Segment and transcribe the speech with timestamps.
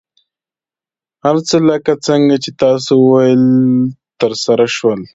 [1.23, 3.35] هر څه لکه څنګه چې تاسو وویل،
[4.21, 5.01] ترسره شول.